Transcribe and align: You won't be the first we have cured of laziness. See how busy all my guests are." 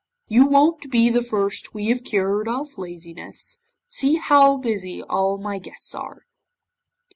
You 0.27 0.47
won't 0.47 0.89
be 0.89 1.11
the 1.11 1.21
first 1.21 1.75
we 1.75 1.89
have 1.89 2.03
cured 2.03 2.47
of 2.47 2.79
laziness. 2.79 3.59
See 3.91 4.15
how 4.15 4.57
busy 4.57 5.03
all 5.03 5.37
my 5.37 5.59
guests 5.59 5.93
are." 5.93 6.25